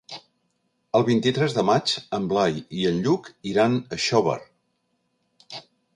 [0.99, 4.39] El vint-i-tres de maig en Blai i en Lluc iran a Xóvar.